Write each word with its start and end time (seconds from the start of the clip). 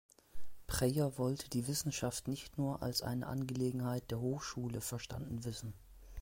Preyer 0.65 1.19
wollte 1.19 1.47
die 1.47 1.67
Wissenschaft 1.67 2.27
nicht 2.27 2.57
nur 2.57 2.81
als 2.81 3.03
eine 3.03 3.27
Angelegenheit 3.27 4.09
der 4.09 4.19
Hochschule 4.19 4.81
verstanden 4.81 5.43
wissen. 5.45 5.75